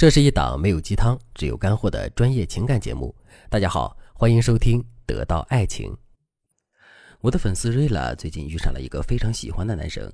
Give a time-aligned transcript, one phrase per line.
[0.00, 3.14] 这是一档没有鸡汤，只有干货的专业情感节目。
[3.50, 5.92] 大家好，欢迎收听《得到爱情》。
[7.20, 10.10] 我的粉丝瑞拉最近遇上了一个非常喜欢的男生，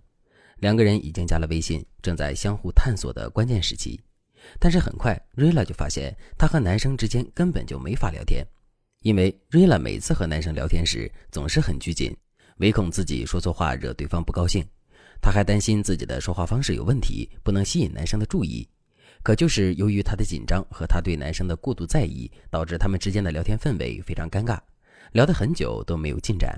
[0.56, 4.00] 两个人已经加了微信，正在相互探索的关键时期。
[4.58, 8.44] 但是很快，瑞拉就发现她和男生之间根本就没法聊天，
[9.02, 12.12] 因为瑞拉每次和男生聊天时总是很拘谨，
[12.56, 14.66] 唯恐自己说错话惹对方不高兴。
[15.22, 18.68] 他还担心自己的说话方式有问题，不能吸引男生的注意。
[19.26, 24.56] 可就是由于她的紧张和她对男生的过度在意，导致他们之间的聊天氛围非常尴尬，
[25.10, 26.56] 聊得很久都没有进展。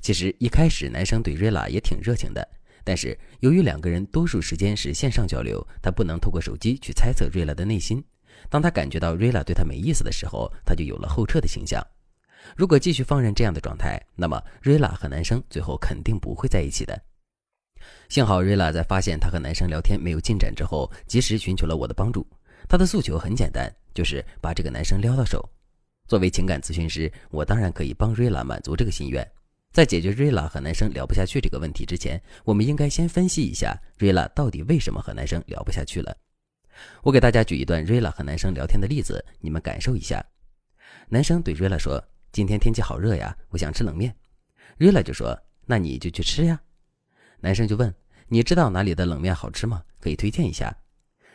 [0.00, 2.44] 其实一开始男生对瑞拉也挺热情的，
[2.82, 8.02] 但是由于两个人多数时间是线上交流，他不能透过手机去猜测瑞拉的内心。
[8.50, 11.80] 当他感觉到瑞拉对他没意思的时候，他就有了后撤的倾向。
[12.56, 17.00] 如果继续放任这样的状态，那么瑞拉和男生最后肯定不会在一起的。
[18.08, 22.26] 幸好瑞拉在发现他和男生聊天没有进展之后，及时寻求了我的帮助。
[22.68, 25.48] 他的诉求很简单，就是把这个男生撩到手。
[26.06, 29.26] 作为情感咨询师，我当然可以帮瑞拉满足这个心愿。
[29.70, 36.16] 在解决瑞拉和男生聊不下去这个问题之前，我们应该先分析一下瑞拉到底为什么和男生聊不下去了。
[37.02, 40.24] 我给大家举一段瑞拉和男生聊天的例子，你们感受一下。
[41.08, 44.14] 男生对瑞拉说：“今天天气好热呀，我想吃冷面。”
[44.78, 46.60] 瑞拉就说：“那你就去吃呀。”
[47.40, 47.94] 男生就问
[48.28, 49.82] ：“你知道哪里的冷面好吃吗？
[50.00, 50.76] 可以推荐一下。”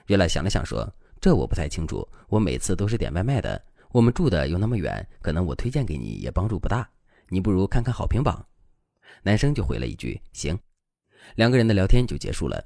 [0.06, 3.62] 瑞拉想了想说：“这我不太清楚，我每次都是点外卖的。
[3.92, 6.90] 我们住的又那么远，可能我推荐给你也帮助不大。
[7.30, 8.46] 你不如看看好评榜。”
[9.24, 10.60] 男生就回了一句：“行。”
[11.36, 12.62] 两个人的聊天就结束了。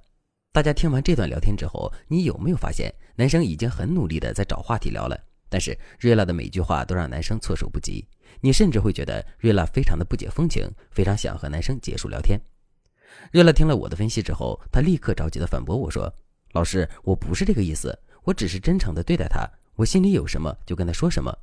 [0.51, 5.15] 大家听完这段聊天之后，你有没有发现，男生已经很努力的在找话题聊了？
[5.47, 8.07] 但是瑞拉的每句话都让男生措手不及。
[8.41, 12.41] 你甚至会觉得瑞拉非常的不解风情，非常想和男生结束聊天。
[13.31, 16.11] 瑞拉听了我的分析之后，他立刻着急的反驳我说
[16.53, 21.35] ：“老师，我不是这个意思，我只是真诚的对待他，我心里有什么就跟他说什么。”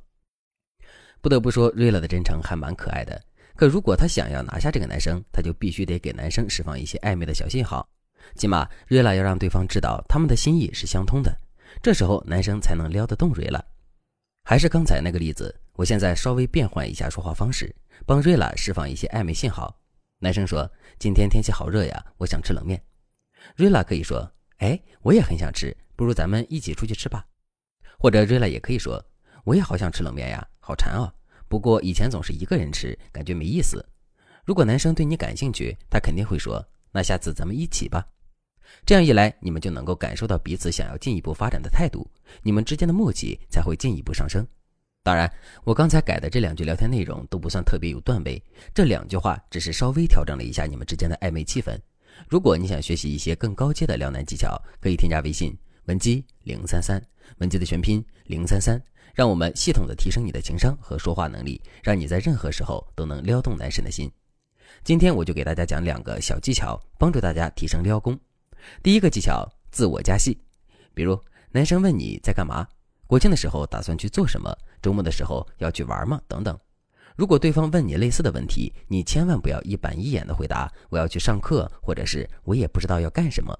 [1.21, 3.21] 不得不说，瑞拉的真诚还蛮可爱的。
[3.55, 7.87] 可如果他想要拿下这个男生，他就必须得给男生释放一些暧昧的小信号，
[8.35, 11.33] 起码瑞拉要让对方知道他们的心意是相通的，
[11.81, 13.63] 这时候男生才能撩得动瑞拉。
[14.43, 17.73] 还是刚才那个例子，我现在稍微变换一下说话方式，
[18.05, 19.75] 帮瑞拉释放一些暧昧信号。
[20.25, 22.83] 男生说：“今天天气好热呀，我想吃冷面。”
[23.55, 24.27] 瑞拉可以说
[24.57, 27.23] ：“哎，我也很想吃，不如咱们一起出去吃吧。”
[27.99, 28.99] 或者瑞拉也可以说
[29.45, 31.13] ：“我也好想吃冷面呀，好馋啊！
[31.47, 33.87] 不过以前总是一个人吃，感觉没意思。”
[34.43, 38.03] 如果男生对你感兴趣，他肯定会说：“那下次咱们一起吧。”
[38.83, 42.09] 这样一来，你们就能够感受到彼此想要进一步发展的态度，
[42.41, 44.43] 你们之间的默契才会进一步上升。
[45.05, 45.31] 当然，
[45.63, 48.41] 我刚才改的这两句聊天内容都不算特别有段位，
[48.73, 51.77] 这两句话只是稍微调整了一下你们之间的暧昧气氛。
[52.27, 56.99] 如果你想学习一些更高阶的撩男技巧，可以添加微信文姬零三三，
[57.37, 58.81] 文姬的全拼零三三，
[59.13, 64.11] 让我们系统的提升你的情商和说话能力，让你在任何时候都能撩动男神的心。
[64.83, 68.19] 今天我就给大家讲两个小技巧，帮助大家提升撩功。
[68.81, 70.35] 第一个技巧，自我加戏，
[70.95, 71.15] 比如
[71.51, 72.67] 男生问你在干嘛。
[73.07, 74.55] 国庆的时候打算去做什么？
[74.81, 76.19] 周末的时候要去玩吗？
[76.27, 76.57] 等等。
[77.15, 83.57] 如果对方问你类似的问题，你千万不要一板一眼的回答“我要去上课”或者是“我也不知道要干什么”。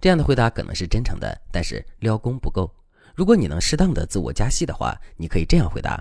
[0.00, 2.72] 这样的回答可能是真诚的，但是撩功不够。
[3.16, 6.00] 如果你能适当的自我加戏的话，你可以这样回答：“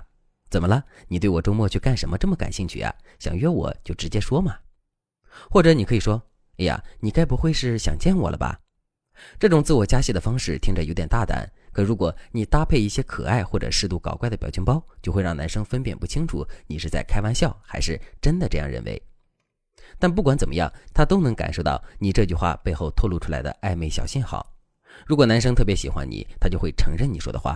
[0.52, 0.84] 怎么了？
[1.08, 2.94] 你对我周末去干什么这么感兴趣呀？
[3.18, 4.56] 想约我就直接说嘛。”
[5.50, 6.22] 或者你可以说
[6.60, 8.60] ：“哎呀，你该不会是想见我了吧？”
[9.40, 11.52] 这种自我加戏的方式听着有点大胆。
[11.78, 19.00] 可如果你搭配一些可爱或者适度搞怪的表情包，就会让男生分辨不清楚你是在开玩笑还是真的这样认为。
[20.00, 24.44] 但不管怎么样，他都能感受到你这句话背后透露出来的暧昧小信号。
[25.06, 27.56] 如果男生特别喜欢你，他就会承认你说的话；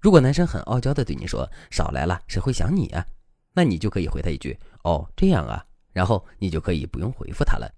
[0.00, 3.04] 如果男生很傲娇的对你说“少来了，谁会想你啊”，
[3.52, 7.68] 那你就可以回他一句“哦，这样啊”，然后你就可以不用回复他了。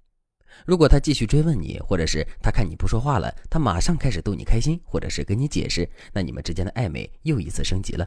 [0.66, 8.06] 如果他继续追问你，或者是他看你不说话了，他马上开始逗你开心，或者是跟你解释，那你们之间的暧昧又一次升级了。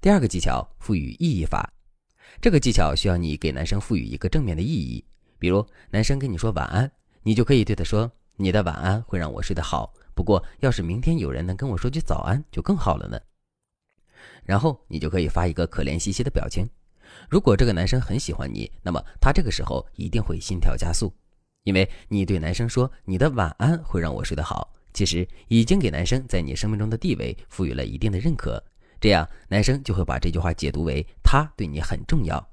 [0.00, 1.72] 第二个技巧，赋予意义法。
[2.40, 5.04] 这个技巧需要你给男生赋予一个正面的意义，
[5.38, 6.90] 比如男生跟你说晚安，
[7.22, 13.18] 你就可以对他说：“你的晚安会让我睡得好，不过要是明天有人能跟我说句早安，就更好了呢。”
[14.44, 16.68] 然后你就可以发一个可怜兮兮的表情。
[17.30, 21.10] 如果这个男生很喜欢你，那么他这个时候一定会心跳加速。
[21.64, 28.62] 因为你对男生说你的晚安会让我睡得好，其实已经给男生在你生命中的地位赋予了一定的认可，
[29.00, 32.48] 这样男生就会把这句话解读为他对你很重要。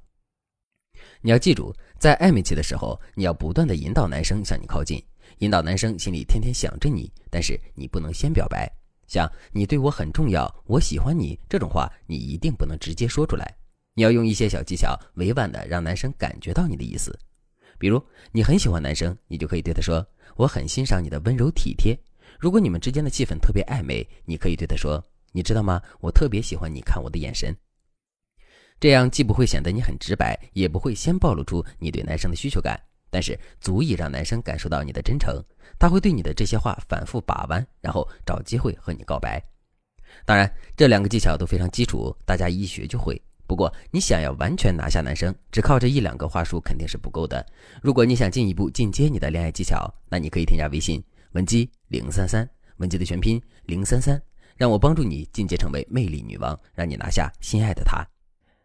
[1.21, 5.03] 你要记住，在暧昧期的时候，你要不断的引导男生向你靠近，
[5.39, 8.71] 引导男生心里天天想着你，但是你不能先表白。
[9.07, 13.53] 像“你对我很重要，我喜欢你”这种话，你一定不能直接说出来。
[13.93, 17.13] 你要用一些小技巧，委婉的让男生感觉到你的意思。
[17.81, 17.99] 比如，
[18.31, 20.05] 你很喜欢男生，你就可以对他说
[20.37, 21.97] ：“我很欣赏你的温柔体贴。”
[22.39, 25.81] 如果你们之间的气氛特别暧昧，你可以对他说：“你知道吗？
[25.99, 27.57] 我特别喜欢你看我的眼神。”
[28.79, 32.79] 这样既不会显得你很直白，也不会先暴露出你对男生的需求感。
[33.09, 35.43] 但是足以让男生感受到你的真诚，
[35.79, 39.43] 他会对你的这些话反复把玩，然后找机会和你告白。
[40.23, 40.47] 当然，
[40.77, 43.19] 这两个技巧都非常基础，大家一学就会。
[43.51, 47.45] 不过，你想要完全拿下男生，只靠这一两个话术肯定是不够的。
[47.81, 51.03] 如果你想进一步进阶你的恋爱技巧，那你可以添加微信
[51.33, 54.17] 文姬零三三，文姬的全拼零三三，
[54.55, 58.01] 让我帮助你进阶成为魅力女王，让你拿下心爱的他。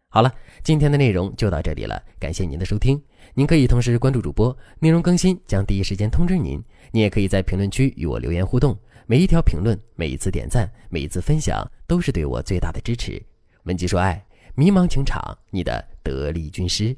[0.07, 2.97] 好了，今天的内容就到这里了，感谢您的收听。
[3.33, 6.63] 您可以同时关注主播，内容更新将第一时间通知您。
[6.93, 8.73] 您也可以在评论区与我留言互动，
[9.05, 13.21] 每一条评论、每一次点赞、每一次分享，都是对我最大的支持。
[13.63, 14.25] 文姬说爱，
[14.59, 16.97] 迷茫情场，你的得力军师。